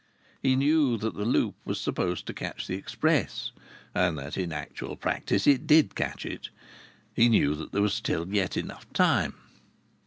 He 0.41 0.55
knew 0.55 0.97
that 0.97 1.13
the 1.13 1.25
Loop 1.25 1.57
was 1.63 1.79
supposed 1.79 2.25
to 2.25 2.33
catch 2.33 2.65
the 2.65 2.73
express, 2.73 3.51
and 3.93 4.17
that 4.17 4.35
in 4.35 4.51
actual 4.51 4.95
practice 4.95 5.45
it 5.45 5.67
did 5.67 5.93
catch 5.93 6.25
it. 6.25 6.49
He 7.13 7.29
knew 7.29 7.53
that 7.53 7.71
there 7.71 7.83
was 7.83 8.01
yet 8.07 8.57
enough 8.57 8.91
time. 8.93 9.35